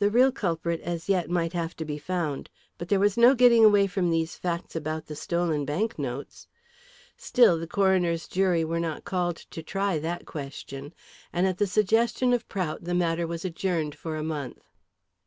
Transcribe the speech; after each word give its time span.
The 0.00 0.10
real 0.10 0.32
culprit 0.32 0.82
as 0.82 1.08
yet 1.08 1.30
might 1.30 1.54
have 1.54 1.74
to 1.76 1.86
be 1.86 1.96
found, 1.96 2.50
but 2.76 2.90
there 2.90 3.00
was 3.00 3.16
no 3.16 3.34
getting 3.34 3.64
away 3.64 3.86
from 3.86 4.10
these 4.10 4.36
facts 4.36 4.76
about 4.76 5.06
the 5.06 5.16
stolen 5.16 5.64
banknotes. 5.64 6.46
Still, 7.16 7.58
the 7.58 7.66
coroner's 7.66 8.28
jury 8.28 8.66
were 8.66 8.80
not 8.80 9.06
called 9.06 9.36
to 9.36 9.62
try 9.62 9.98
that 9.98 10.26
question, 10.26 10.92
and 11.32 11.46
at 11.46 11.56
the 11.56 11.66
suggestion 11.66 12.34
of 12.34 12.46
Prout 12.50 12.84
the 12.84 12.92
matter 12.92 13.26
was 13.26 13.46
adjourned 13.46 13.94
for 13.94 14.16
a 14.18 14.22
month. 14.22 14.58